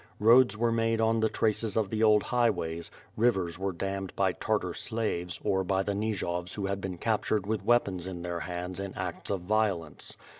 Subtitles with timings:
[0.19, 4.73] Roads were made on the traces of the old highways; rivers w^ere dammed by Tartar
[4.73, 8.95] slaves, or by the Nijovs who had been captured with weapons in their hands in
[8.95, 10.17] acts of violence.